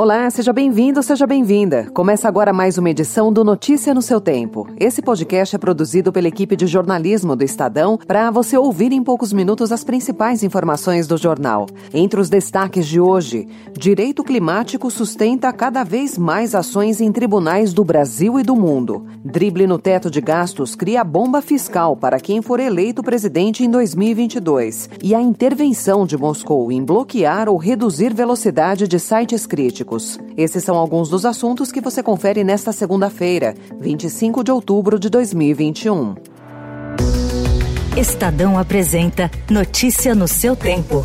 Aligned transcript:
Olá, 0.00 0.30
seja 0.30 0.52
bem-vindo, 0.52 1.02
seja 1.02 1.26
bem-vinda. 1.26 1.90
Começa 1.92 2.28
agora 2.28 2.52
mais 2.52 2.78
uma 2.78 2.88
edição 2.88 3.32
do 3.32 3.42
Notícia 3.42 3.92
no 3.92 4.00
seu 4.00 4.20
tempo. 4.20 4.68
Esse 4.78 5.02
podcast 5.02 5.56
é 5.56 5.58
produzido 5.58 6.12
pela 6.12 6.28
equipe 6.28 6.54
de 6.54 6.68
jornalismo 6.68 7.34
do 7.34 7.42
Estadão 7.42 7.98
para 8.06 8.30
você 8.30 8.56
ouvir 8.56 8.92
em 8.92 9.02
poucos 9.02 9.32
minutos 9.32 9.72
as 9.72 9.82
principais 9.82 10.44
informações 10.44 11.08
do 11.08 11.16
jornal. 11.16 11.66
Entre 11.92 12.20
os 12.20 12.28
destaques 12.28 12.86
de 12.86 13.00
hoje, 13.00 13.48
direito 13.76 14.22
climático 14.22 14.88
sustenta 14.88 15.52
cada 15.52 15.82
vez 15.82 16.16
mais 16.16 16.54
ações 16.54 17.00
em 17.00 17.10
tribunais 17.10 17.72
do 17.72 17.82
Brasil 17.82 18.38
e 18.38 18.44
do 18.44 18.54
mundo. 18.54 19.04
Drible 19.24 19.66
no 19.66 19.80
teto 19.80 20.08
de 20.08 20.20
gastos 20.20 20.76
cria 20.76 21.02
bomba 21.02 21.42
fiscal 21.42 21.96
para 21.96 22.20
quem 22.20 22.40
for 22.40 22.60
eleito 22.60 23.02
presidente 23.02 23.64
em 23.64 23.68
2022. 23.68 24.90
E 25.02 25.12
a 25.12 25.20
intervenção 25.20 26.06
de 26.06 26.16
Moscou 26.16 26.70
em 26.70 26.84
bloquear 26.84 27.48
ou 27.48 27.56
reduzir 27.56 28.14
velocidade 28.14 28.86
de 28.86 29.00
sites 29.00 29.44
críticos 29.44 29.87
esses 30.36 30.62
são 30.62 30.76
alguns 30.76 31.08
dos 31.08 31.24
assuntos 31.24 31.72
que 31.72 31.80
você 31.80 32.02
confere 32.02 32.44
nesta 32.44 32.72
segunda-feira, 32.72 33.54
25 33.80 34.44
de 34.44 34.50
outubro 34.50 34.98
de 34.98 35.08
2021. 35.08 36.14
Estadão 37.96 38.58
apresenta 38.58 39.30
Notícia 39.50 40.14
no 40.14 40.28
seu 40.28 40.54
tempo. 40.54 41.04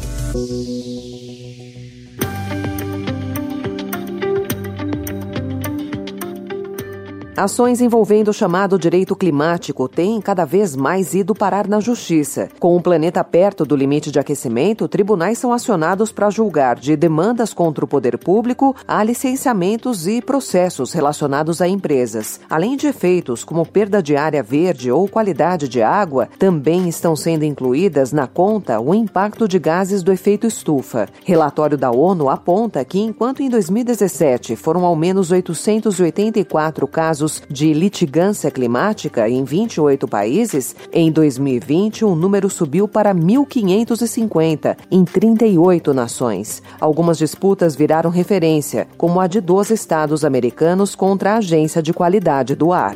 Ações 7.35 7.81
envolvendo 7.81 8.27
o 8.27 8.33
chamado 8.33 8.77
direito 8.77 9.15
climático 9.15 9.89
têm 9.89 10.21
cada 10.21 10.45
vez 10.45 10.75
mais 10.75 11.15
ido 11.15 11.33
parar 11.33 11.67
na 11.67 11.79
justiça. 11.79 12.47
Com 12.59 12.77
o 12.77 12.81
planeta 12.81 13.23
perto 13.23 13.65
do 13.65 13.75
limite 13.75 14.11
de 14.11 14.19
aquecimento, 14.19 14.87
tribunais 14.87 15.39
são 15.39 15.51
acionados 15.51 16.11
para 16.11 16.29
julgar 16.29 16.75
de 16.75 16.95
demandas 16.95 17.51
contra 17.51 17.83
o 17.83 17.87
poder 17.87 18.19
público 18.19 18.75
a 18.87 19.03
licenciamentos 19.03 20.05
e 20.05 20.21
processos 20.21 20.93
relacionados 20.93 21.59
a 21.59 21.67
empresas. 21.67 22.39
Além 22.47 22.77
de 22.77 22.85
efeitos 22.85 23.43
como 23.43 23.65
perda 23.65 24.01
de 24.03 24.15
área 24.15 24.43
verde 24.43 24.91
ou 24.91 25.07
qualidade 25.07 25.67
de 25.67 25.81
água, 25.81 26.29
também 26.37 26.87
estão 26.87 27.15
sendo 27.15 27.43
incluídas 27.45 28.11
na 28.11 28.27
conta 28.27 28.79
o 28.79 28.93
impacto 28.93 29.47
de 29.47 29.57
gases 29.57 30.03
do 30.03 30.11
efeito 30.11 30.45
estufa. 30.45 31.09
Relatório 31.25 31.79
da 31.79 31.89
ONU 31.89 32.29
aponta 32.29 32.85
que, 32.85 32.99
enquanto 32.99 33.41
em 33.41 33.49
2017 33.49 34.55
foram 34.55 34.85
ao 34.85 34.95
menos 34.95 35.31
884 35.31 36.87
casos 36.87 37.22
casos 37.23 37.41
de 37.49 37.73
litigância 37.73 38.51
climática 38.51 39.29
em 39.29 39.43
28 39.43 40.07
países, 40.07 40.75
em 40.91 41.11
2020 41.11 42.03
o 42.05 42.15
número 42.15 42.49
subiu 42.49 42.87
para 42.87 43.13
1.550 43.15 44.77
em 44.91 45.05
38 45.05 45.93
nações. 45.93 46.61
Algumas 46.79 47.17
disputas 47.17 47.75
viraram 47.75 48.09
referência, 48.09 48.87
como 48.97 49.19
a 49.19 49.27
de 49.27 49.39
12 49.39 49.73
estados 49.73 50.25
americanos 50.25 50.95
contra 50.95 51.33
a 51.33 51.37
Agência 51.37 51.81
de 51.81 51.93
Qualidade 51.93 52.55
do 52.55 52.73
Ar. 52.73 52.95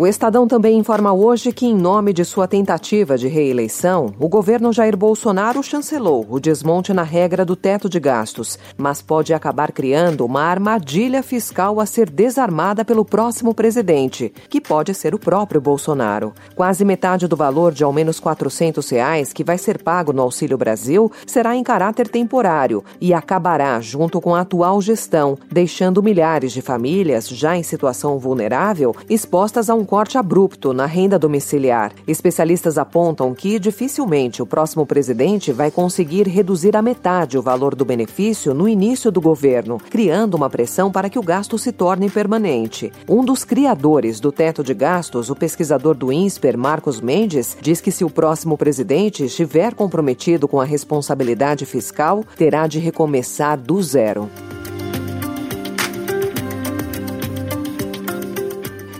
O 0.00 0.06
Estadão 0.06 0.46
também 0.46 0.78
informa 0.78 1.12
hoje 1.12 1.50
que, 1.50 1.66
em 1.66 1.74
nome 1.74 2.12
de 2.12 2.24
sua 2.24 2.46
tentativa 2.46 3.18
de 3.18 3.26
reeleição, 3.26 4.14
o 4.16 4.28
governo 4.28 4.72
Jair 4.72 4.96
Bolsonaro 4.96 5.60
chancelou 5.60 6.24
o 6.30 6.38
desmonte 6.38 6.92
na 6.92 7.02
regra 7.02 7.44
do 7.44 7.56
teto 7.56 7.88
de 7.88 7.98
gastos, 7.98 8.56
mas 8.76 9.02
pode 9.02 9.34
acabar 9.34 9.72
criando 9.72 10.24
uma 10.24 10.42
armadilha 10.42 11.20
fiscal 11.20 11.80
a 11.80 11.84
ser 11.84 12.08
desarmada 12.08 12.84
pelo 12.84 13.04
próximo 13.04 13.52
presidente, 13.52 14.32
que 14.48 14.60
pode 14.60 14.94
ser 14.94 15.16
o 15.16 15.18
próprio 15.18 15.60
Bolsonaro. 15.60 16.32
Quase 16.54 16.84
metade 16.84 17.26
do 17.26 17.34
valor 17.34 17.72
de 17.72 17.82
ao 17.82 17.92
menos 17.92 18.20
400 18.20 18.88
reais 18.90 19.32
que 19.32 19.42
vai 19.42 19.58
ser 19.58 19.82
pago 19.82 20.12
no 20.12 20.22
Auxílio 20.22 20.56
Brasil 20.56 21.10
será 21.26 21.56
em 21.56 21.64
caráter 21.64 22.06
temporário 22.06 22.84
e 23.00 23.12
acabará 23.12 23.80
junto 23.80 24.20
com 24.20 24.32
a 24.32 24.42
atual 24.42 24.80
gestão, 24.80 25.36
deixando 25.50 26.00
milhares 26.04 26.52
de 26.52 26.62
famílias 26.62 27.26
já 27.28 27.56
em 27.56 27.64
situação 27.64 28.16
vulnerável 28.16 28.94
expostas 29.10 29.68
a 29.68 29.74
um 29.74 29.87
corte 29.88 30.18
abrupto 30.18 30.74
na 30.74 30.84
renda 30.84 31.18
domiciliar. 31.18 31.92
Especialistas 32.06 32.76
apontam 32.76 33.32
que 33.34 33.58
dificilmente 33.58 34.42
o 34.42 34.46
próximo 34.46 34.84
presidente 34.84 35.50
vai 35.50 35.70
conseguir 35.70 36.28
reduzir 36.28 36.76
a 36.76 36.82
metade 36.82 37.38
o 37.38 37.42
valor 37.42 37.74
do 37.74 37.86
benefício 37.86 38.52
no 38.52 38.68
início 38.68 39.10
do 39.10 39.18
governo, 39.18 39.78
criando 39.88 40.34
uma 40.34 40.50
pressão 40.50 40.92
para 40.92 41.08
que 41.08 41.18
o 41.18 41.22
gasto 41.22 41.56
se 41.56 41.72
torne 41.72 42.10
permanente. 42.10 42.92
Um 43.08 43.24
dos 43.24 43.44
criadores 43.44 44.20
do 44.20 44.30
teto 44.30 44.62
de 44.62 44.74
gastos, 44.74 45.30
o 45.30 45.34
pesquisador 45.34 45.94
do 45.94 46.12
INSPER, 46.12 46.58
Marcos 46.58 47.00
Mendes, 47.00 47.56
diz 47.58 47.80
que 47.80 47.90
se 47.90 48.04
o 48.04 48.10
próximo 48.10 48.58
presidente 48.58 49.24
estiver 49.24 49.74
comprometido 49.74 50.46
com 50.46 50.60
a 50.60 50.66
responsabilidade 50.66 51.64
fiscal, 51.64 52.22
terá 52.36 52.66
de 52.66 52.78
recomeçar 52.78 53.56
do 53.56 53.82
zero. 53.82 54.28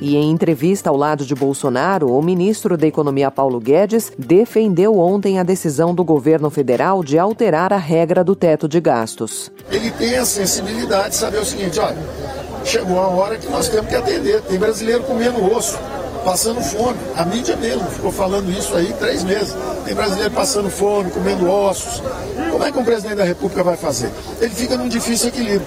E 0.00 0.16
em 0.16 0.30
entrevista 0.30 0.90
ao 0.90 0.96
lado 0.96 1.24
de 1.24 1.34
Bolsonaro, 1.34 2.12
o 2.12 2.22
ministro 2.22 2.76
da 2.76 2.86
Economia 2.86 3.30
Paulo 3.30 3.58
Guedes 3.58 4.12
defendeu 4.16 4.96
ontem 4.96 5.38
a 5.38 5.42
decisão 5.42 5.92
do 5.94 6.04
governo 6.04 6.50
federal 6.50 7.02
de 7.02 7.18
alterar 7.18 7.72
a 7.72 7.76
regra 7.76 8.22
do 8.22 8.36
teto 8.36 8.68
de 8.68 8.80
gastos. 8.80 9.50
Ele 9.70 9.90
tem 9.90 10.16
a 10.16 10.24
sensibilidade 10.24 11.10
de 11.10 11.16
saber 11.16 11.38
o 11.38 11.44
seguinte: 11.44 11.80
olha, 11.80 11.98
chegou 12.64 13.00
a 13.00 13.08
hora 13.08 13.36
que 13.38 13.48
nós 13.48 13.68
temos 13.68 13.88
que 13.88 13.96
atender. 13.96 14.40
Tem 14.42 14.58
brasileiro 14.58 15.02
comendo 15.02 15.44
osso 15.52 15.78
passando 16.24 16.60
fome. 16.60 16.98
A 17.16 17.24
mídia 17.24 17.56
mesmo 17.56 17.88
ficou 17.90 18.12
falando 18.12 18.50
isso 18.50 18.76
aí 18.76 18.92
três 19.00 19.24
meses. 19.24 19.54
Tem 19.84 19.94
brasileiro 19.94 20.30
passando 20.30 20.70
fome, 20.70 21.10
comendo 21.10 21.50
ossos. 21.50 22.02
Como 22.50 22.62
é 22.62 22.70
que 22.70 22.78
um 22.78 22.84
presidente 22.84 23.16
da 23.16 23.24
República 23.24 23.64
vai 23.64 23.76
fazer? 23.76 24.10
Ele 24.40 24.54
fica 24.54 24.76
num 24.76 24.88
difícil 24.88 25.28
equilíbrio. 25.28 25.66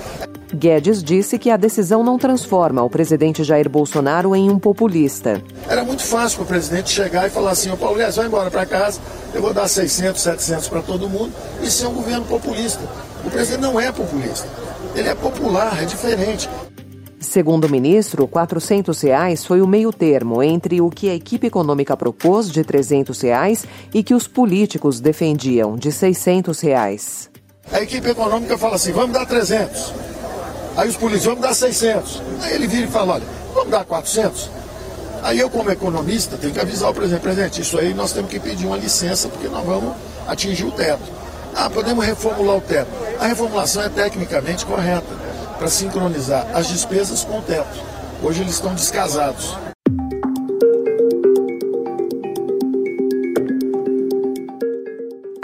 Guedes 0.53 1.03
disse 1.03 1.39
que 1.39 1.49
a 1.49 1.57
decisão 1.57 2.03
não 2.03 2.17
transforma 2.17 2.83
o 2.83 2.89
presidente 2.89 3.43
Jair 3.43 3.69
Bolsonaro 3.69 4.35
em 4.35 4.49
um 4.49 4.59
populista. 4.59 5.41
Era 5.67 5.83
muito 5.83 6.03
fácil 6.03 6.37
para 6.37 6.43
o 6.43 6.47
presidente 6.47 6.89
chegar 6.89 7.27
e 7.27 7.29
falar 7.29 7.51
assim: 7.51 7.71
Ô 7.71 7.77
Paulo 7.77 7.97
Guedes, 7.97 8.15
vai 8.17 8.27
embora 8.27 8.51
para 8.51 8.65
casa, 8.65 8.99
eu 9.33 9.41
vou 9.41 9.53
dar 9.53 9.67
600, 9.67 10.21
700 10.21 10.67
para 10.67 10.81
todo 10.81 11.09
mundo 11.09 11.31
e 11.61 11.69
ser 11.69 11.87
um 11.87 11.93
governo 11.93 12.25
populista. 12.25 12.81
O 13.25 13.29
presidente 13.29 13.61
não 13.61 13.79
é 13.79 13.91
populista, 13.91 14.47
ele 14.95 15.07
é 15.07 15.15
popular, 15.15 15.81
é 15.81 15.85
diferente. 15.85 16.49
Segundo 17.21 17.65
o 17.65 17.69
ministro, 17.69 18.27
400 18.27 18.99
reais 19.01 19.45
foi 19.45 19.61
o 19.61 19.67
meio 19.67 19.93
termo 19.93 20.41
entre 20.41 20.81
o 20.81 20.89
que 20.89 21.07
a 21.07 21.13
equipe 21.13 21.45
econômica 21.45 21.95
propôs 21.95 22.49
de 22.49 22.63
300 22.63 23.21
reais 23.21 23.63
e 23.93 24.01
que 24.01 24.15
os 24.15 24.27
políticos 24.27 24.99
defendiam 24.99 25.75
de 25.75 25.91
600 25.91 26.59
reais. 26.59 27.29
A 27.71 27.79
equipe 27.79 28.09
econômica 28.09 28.57
fala 28.57 28.75
assim, 28.75 28.91
vamos 28.91 29.13
dar 29.13 29.27
300. 29.27 29.93
Aí 30.75 30.89
os 30.89 30.97
polícias, 30.97 31.25
vamos 31.25 31.41
dar 31.41 31.53
600. 31.53 32.21
Aí 32.41 32.55
ele 32.55 32.67
vira 32.67 32.85
e 32.85 32.91
fala, 32.91 33.15
olha, 33.15 33.25
vamos 33.53 33.69
dar 33.69 33.83
400. 33.83 34.49
Aí 35.23 35.39
eu, 35.39 35.49
como 35.49 35.69
economista, 35.69 36.37
tenho 36.37 36.53
que 36.53 36.59
avisar 36.59 36.89
o 36.89 36.93
presidente, 36.93 37.21
presidente, 37.21 37.61
isso 37.61 37.77
aí 37.77 37.93
nós 37.93 38.11
temos 38.11 38.31
que 38.31 38.39
pedir 38.39 38.65
uma 38.65 38.77
licença, 38.77 39.27
porque 39.27 39.47
nós 39.47 39.63
vamos 39.65 39.93
atingir 40.27 40.65
o 40.65 40.71
teto. 40.71 41.03
Ah, 41.55 41.69
podemos 41.69 42.03
reformular 42.03 42.57
o 42.57 42.61
teto. 42.61 42.89
A 43.19 43.27
reformulação 43.27 43.83
é 43.83 43.89
tecnicamente 43.89 44.65
correta, 44.65 45.05
para 45.59 45.67
sincronizar 45.67 46.47
as 46.55 46.67
despesas 46.67 47.23
com 47.23 47.37
o 47.37 47.41
teto. 47.41 47.83
Hoje 48.23 48.41
eles 48.41 48.53
estão 48.53 48.73
descasados. 48.73 49.55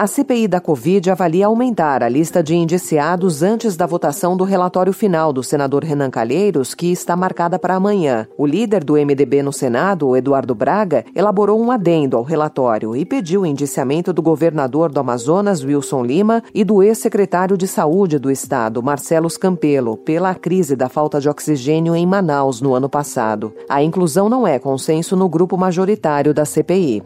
A 0.00 0.06
CPI 0.06 0.46
da 0.46 0.60
Covid 0.60 1.10
avalia 1.10 1.46
aumentar 1.46 2.04
a 2.04 2.08
lista 2.08 2.40
de 2.40 2.54
indiciados 2.54 3.42
antes 3.42 3.76
da 3.76 3.84
votação 3.84 4.36
do 4.36 4.44
relatório 4.44 4.92
final 4.92 5.32
do 5.32 5.42
senador 5.42 5.82
Renan 5.82 6.08
Calheiros, 6.08 6.72
que 6.72 6.92
está 6.92 7.16
marcada 7.16 7.58
para 7.58 7.74
amanhã. 7.74 8.28
O 8.38 8.46
líder 8.46 8.84
do 8.84 8.92
MDB 8.92 9.42
no 9.42 9.52
Senado, 9.52 10.16
Eduardo 10.16 10.54
Braga, 10.54 11.04
elaborou 11.16 11.60
um 11.60 11.72
adendo 11.72 12.16
ao 12.16 12.22
relatório 12.22 12.94
e 12.94 13.04
pediu 13.04 13.40
o 13.40 13.46
indiciamento 13.46 14.12
do 14.12 14.22
governador 14.22 14.92
do 14.92 15.00
Amazonas, 15.00 15.64
Wilson 15.64 16.04
Lima, 16.04 16.44
e 16.54 16.62
do 16.62 16.80
ex-secretário 16.80 17.58
de 17.58 17.66
Saúde 17.66 18.20
do 18.20 18.30
Estado, 18.30 18.80
Marcelo 18.80 19.28
Campelo, 19.36 19.96
pela 19.96 20.32
crise 20.32 20.76
da 20.76 20.88
falta 20.88 21.20
de 21.20 21.28
oxigênio 21.28 21.96
em 21.96 22.06
Manaus 22.06 22.60
no 22.60 22.72
ano 22.72 22.88
passado. 22.88 23.52
A 23.68 23.82
inclusão 23.82 24.28
não 24.28 24.46
é 24.46 24.60
consenso 24.60 25.16
no 25.16 25.28
grupo 25.28 25.58
majoritário 25.58 26.32
da 26.32 26.44
CPI. 26.44 27.02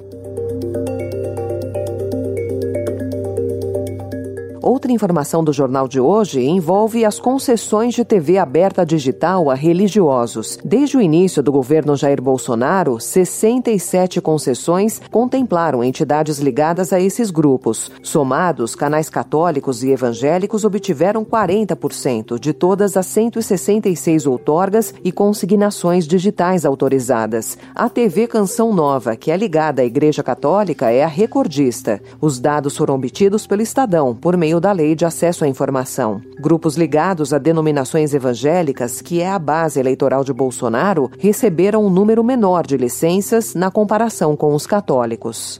Outra 4.72 4.90
informação 4.90 5.44
do 5.44 5.52
jornal 5.52 5.86
de 5.86 6.00
hoje 6.00 6.40
envolve 6.40 7.04
as 7.04 7.20
concessões 7.20 7.92
de 7.92 8.06
TV 8.06 8.38
aberta 8.38 8.86
digital 8.86 9.50
a 9.50 9.54
religiosos. 9.54 10.58
Desde 10.64 10.96
o 10.96 11.00
início 11.02 11.42
do 11.42 11.52
governo 11.52 11.94
Jair 11.94 12.22
Bolsonaro, 12.22 12.98
67 12.98 14.18
concessões 14.22 14.98
contemplaram 15.10 15.84
entidades 15.84 16.38
ligadas 16.38 16.90
a 16.90 16.98
esses 16.98 17.30
grupos. 17.30 17.90
Somados, 18.02 18.74
canais 18.74 19.10
católicos 19.10 19.84
e 19.84 19.90
evangélicos 19.90 20.64
obtiveram 20.64 21.22
40% 21.22 22.40
de 22.40 22.54
todas 22.54 22.96
as 22.96 23.04
166 23.04 24.26
outorgas 24.26 24.94
e 25.04 25.12
consignações 25.12 26.06
digitais 26.06 26.64
autorizadas. 26.64 27.58
A 27.74 27.90
TV 27.90 28.26
Canção 28.26 28.72
Nova, 28.72 29.16
que 29.16 29.30
é 29.30 29.36
ligada 29.36 29.82
à 29.82 29.84
Igreja 29.84 30.22
Católica, 30.22 30.90
é 30.90 31.04
a 31.04 31.08
recordista. 31.08 32.00
Os 32.22 32.40
dados 32.40 32.74
foram 32.74 32.94
obtidos 32.94 33.46
pelo 33.46 33.60
Estadão 33.60 34.14
por 34.14 34.34
meio 34.34 34.61
da 34.62 34.70
Lei 34.70 34.94
de 34.94 35.04
Acesso 35.04 35.44
à 35.44 35.48
Informação. 35.48 36.22
Grupos 36.38 36.76
ligados 36.76 37.34
a 37.34 37.38
denominações 37.38 38.14
evangélicas, 38.14 39.02
que 39.02 39.20
é 39.20 39.28
a 39.28 39.38
base 39.38 39.80
eleitoral 39.80 40.22
de 40.22 40.32
Bolsonaro, 40.32 41.10
receberam 41.18 41.84
um 41.84 41.90
número 41.90 42.22
menor 42.22 42.64
de 42.64 42.76
licenças 42.76 43.56
na 43.56 43.72
comparação 43.72 44.36
com 44.36 44.54
os 44.54 44.64
católicos. 44.64 45.58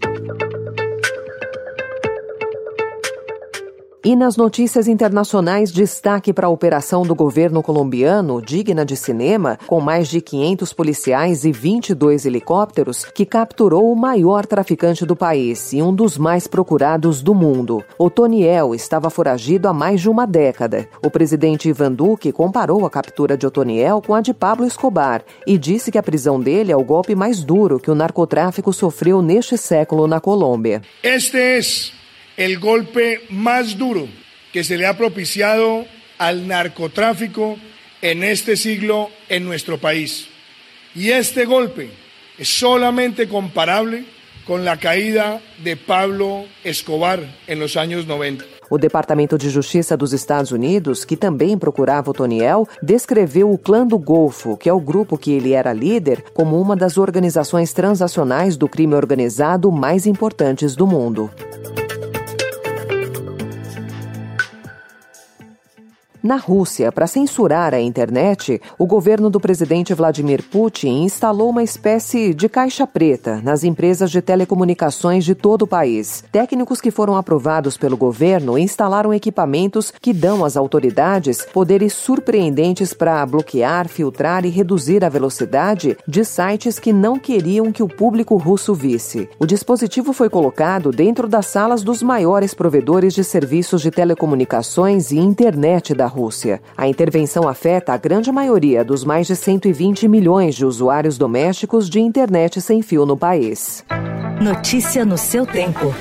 E 4.05 4.17
nas 4.17 4.37
notícias 4.37 4.89
internacionais, 4.89 5.71
destaque 5.71 6.33
para 6.33 6.49
a 6.49 6.51
operação 6.51 7.05
do 7.05 7.15
governo 7.15 7.63
colombiano, 7.63 8.43
digna 8.43 8.85
de 8.85 8.97
cinema, 8.97 9.57
com 9.69 9.81
mais 9.81 10.09
de 10.09 10.21
500 10.21 10.73
policiais 10.73 11.45
e 11.45 11.53
22 11.53 12.27
helicópteros, 12.27 13.05
que 13.05 13.25
capturou 13.25 13.93
o 13.93 13.97
maior 13.97 14.45
traficante 14.45 15.07
do 15.07 15.15
país 15.15 15.73
e 15.73 15.81
um 15.81 15.95
dos 15.95 16.19
mais 16.19 16.49
procurados 16.49 17.23
do 17.23 17.33
mundo. 17.33 17.85
Otoniel 17.97 18.75
estava 18.75 19.09
foragido 19.09 19.69
há 19.69 19.73
mais 19.73 20.01
de 20.01 20.11
uma 20.11 20.27
década. 20.27 20.89
O 21.01 21.09
presidente 21.09 21.69
Ivan 21.69 21.93
Duque 21.93 22.33
comparou 22.33 22.85
a 22.85 22.91
captura 22.91 23.37
de 23.37 23.47
Otoniel 23.47 24.03
com 24.05 24.17
a 24.17 24.21
de 24.21 24.35
Pablo 24.35 24.67
Escobar 24.67 25.23
e 25.47 25.57
disse 25.57 25.93
que 25.93 25.99
a 25.99 26.03
prisão 26.03 26.41
dele 26.41 26.73
é 26.73 26.77
o 26.77 26.83
golpe 26.83 27.15
mais 27.15 27.45
duro 27.45 27.79
que 27.79 27.91
o 27.91 27.95
narcotráfico 27.95 28.73
sofreu 28.73 29.23
neste 29.23 29.57
século 29.57 30.09
na 30.09 30.19
Colômbia. 30.19 30.83
Este 31.05 31.37
é 31.37 32.02
el 32.37 32.59
golpe 32.59 33.23
más 33.29 33.79
duro 33.79 34.09
que 34.53 34.65
se 34.65 34.77
le 34.77 34.87
ha 34.87 34.97
propiciado 34.97 35.87
al 36.19 36.47
narcotráfico 36.47 37.57
en 38.01 38.23
este 38.25 38.57
siglo 38.57 39.11
en 39.29 39.45
nuestro 39.45 39.79
país. 39.79 40.29
Y 40.95 41.11
este 41.11 41.45
golpe 41.45 41.91
es 42.39 42.49
solamente 42.49 43.29
comparable 43.29 44.05
con 44.47 44.65
la 44.65 44.77
caída 44.79 45.41
de 45.63 45.77
Pablo 45.77 46.45
Escobar 46.65 47.21
en 47.47 47.61
los 47.61 47.77
años 47.77 48.07
90. 48.07 48.45
O 48.69 48.79
Departamento 48.79 49.37
de 49.37 49.51
Justiça 49.51 49.97
dos 49.97 50.15
Estados 50.15 50.51
Unidos, 50.51 51.05
que 51.05 51.15
também 51.15 51.59
procurava 51.59 52.11
o 52.11 52.15
Toniel, 52.15 52.67
descreveu 52.83 53.53
o 53.53 53.59
Clã 53.59 53.87
do 53.87 53.99
Golfo, 53.99 54.57
que 54.57 54.69
é 54.69 54.73
o 54.73 54.81
grupo 54.81 55.19
que 55.19 55.33
ele 55.33 55.53
era 55.53 55.75
líder, 55.75 56.25
como 56.33 56.59
uma 56.59 56.75
das 56.75 56.97
organizações 56.97 57.75
transacionais 57.75 58.57
do 58.57 58.67
crime 58.67 58.95
organizado 58.95 59.71
mais 59.71 60.07
importantes 60.07 60.75
do 60.75 60.87
mundo. 60.87 61.31
Na 66.23 66.37
Rússia, 66.37 66.93
para 66.93 67.09
censurar 67.09 67.75
a 67.75 67.81
internet, 67.81 68.63
o 68.79 68.87
governo 68.87 69.29
do 69.29 69.41
presidente 69.41 69.93
Vladimir 69.93 70.41
Putin 70.49 71.03
instalou 71.03 71.51
uma 71.51 71.65
espécie 71.65 72.33
de 72.33 72.49
caixa 72.49 72.87
preta 72.87 73.41
nas 73.43 73.65
empresas 73.65 74.09
de 74.09 74.23
telecomunicações 74.23 75.25
de 75.25 75.35
todo 75.35 75.63
o 75.63 75.67
país. 75.67 76.23
Técnicos 76.31 76.81
que 76.81 76.93
foram 76.93 77.17
aprovados 77.17 77.77
pelo 77.77 77.97
governo 77.97 78.57
instalaram 78.57 79.13
equipamentos 79.13 79.93
que 80.01 80.13
dão 80.13 80.45
às 80.45 80.57
autoridades 80.57 81.45
poderes 81.53 81.93
surpreendentes 81.93 82.95
para 82.95 83.27
bloquear, 83.27 83.89
filtrar 83.89 84.45
e 84.45 84.49
reduzir 84.49 85.05
a 85.05 85.09
velocidade 85.09 85.99
de 86.07 86.25
sites 86.25 86.79
que 86.79 86.93
não 86.93 87.19
queriam 87.19 87.73
que 87.73 87.83
o 87.83 87.89
público 87.89 88.37
russo 88.37 88.75
visse. 88.75 89.29
O 89.41 89.47
dispositivo 89.47 90.13
foi 90.13 90.31
colocado 90.31 90.93
dentro 90.93 91.27
das 91.27 91.47
salas 91.47 91.83
dos 91.83 92.01
maiores 92.01 92.55
provedores 92.55 93.13
de 93.13 93.25
serviços 93.25 93.83
de 93.83 93.91
telecomunicações 93.91 95.11
e 95.11 95.19
internet 95.19 95.93
da 95.93 96.12
Rússia. 96.13 96.61
A 96.77 96.87
intervenção 96.87 97.49
afeta 97.49 97.93
a 97.93 97.97
grande 97.97 98.31
maioria 98.31 98.85
dos 98.85 99.05
mais 99.05 99.27
de 99.27 99.35
120 99.35 100.07
milhões 100.07 100.55
de 100.55 100.65
usuários 100.65 101.17
domésticos 101.17 101.89
de 101.89 102.01
internet 102.01 102.61
sem 102.61 102.83
fio 102.83 103.07
no 103.07 103.17
país. 103.17 103.85
Notícia 104.41 105.05
no 105.05 105.17
seu 105.17 105.47
tempo. 105.47 105.95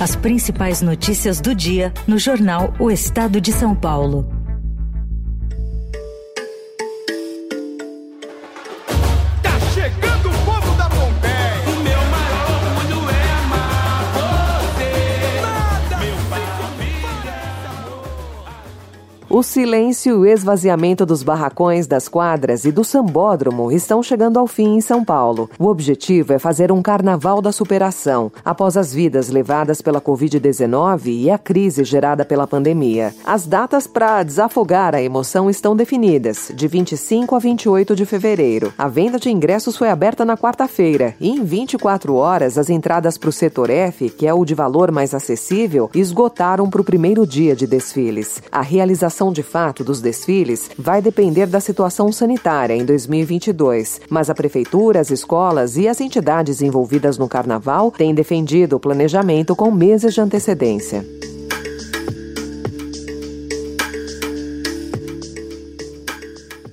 As 0.00 0.16
principais 0.16 0.82
notícias 0.82 1.40
do 1.40 1.54
dia 1.54 1.92
no 2.06 2.18
jornal 2.18 2.72
O 2.78 2.90
Estado 2.90 3.40
de 3.40 3.52
São 3.52 3.74
Paulo. 3.74 4.35
O 19.36 19.42
silêncio 19.42 20.12
e 20.12 20.18
o 20.18 20.24
esvaziamento 20.24 21.04
dos 21.04 21.22
barracões, 21.22 21.86
das 21.86 22.08
quadras 22.08 22.64
e 22.64 22.72
do 22.72 22.82
sambódromo 22.82 23.70
estão 23.70 24.02
chegando 24.02 24.38
ao 24.38 24.46
fim 24.46 24.76
em 24.76 24.80
São 24.80 25.04
Paulo. 25.04 25.50
O 25.58 25.66
objetivo 25.66 26.32
é 26.32 26.38
fazer 26.38 26.72
um 26.72 26.80
carnaval 26.80 27.42
da 27.42 27.52
superação, 27.52 28.32
após 28.42 28.78
as 28.78 28.94
vidas 28.94 29.28
levadas 29.28 29.82
pela 29.82 30.00
Covid-19 30.00 31.08
e 31.08 31.30
a 31.30 31.36
crise 31.36 31.84
gerada 31.84 32.24
pela 32.24 32.46
pandemia. 32.46 33.14
As 33.26 33.46
datas 33.46 33.86
para 33.86 34.22
desafogar 34.22 34.94
a 34.94 35.02
emoção 35.02 35.50
estão 35.50 35.76
definidas, 35.76 36.50
de 36.54 36.66
25 36.66 37.36
a 37.36 37.38
28 37.38 37.94
de 37.94 38.06
fevereiro. 38.06 38.72
A 38.78 38.88
venda 38.88 39.18
de 39.18 39.28
ingressos 39.28 39.76
foi 39.76 39.90
aberta 39.90 40.24
na 40.24 40.38
quarta-feira 40.38 41.14
e 41.20 41.28
em 41.28 41.44
24 41.44 42.14
horas 42.14 42.56
as 42.56 42.70
entradas 42.70 43.18
para 43.18 43.28
o 43.28 43.32
setor 43.32 43.68
F, 43.68 44.08
que 44.08 44.26
é 44.26 44.32
o 44.32 44.46
de 44.46 44.54
valor 44.54 44.90
mais 44.90 45.12
acessível, 45.12 45.90
esgotaram 45.94 46.70
para 46.70 46.80
o 46.80 46.84
primeiro 46.84 47.26
dia 47.26 47.54
de 47.54 47.66
desfiles. 47.66 48.42
A 48.50 48.62
realização 49.26 49.32
de 49.32 49.42
fato 49.42 49.84
dos 49.84 50.00
desfiles 50.00 50.70
vai 50.78 51.02
depender 51.02 51.46
da 51.46 51.60
situação 51.60 52.12
sanitária 52.12 52.74
em 52.74 52.84
2022, 52.84 54.00
mas 54.08 54.30
a 54.30 54.34
prefeitura, 54.34 55.00
as 55.00 55.10
escolas 55.10 55.76
e 55.76 55.88
as 55.88 56.00
entidades 56.00 56.62
envolvidas 56.62 57.18
no 57.18 57.28
carnaval 57.28 57.90
têm 57.90 58.14
defendido 58.14 58.76
o 58.76 58.80
planejamento 58.80 59.54
com 59.56 59.70
meses 59.70 60.14
de 60.14 60.20
antecedência. 60.20 61.04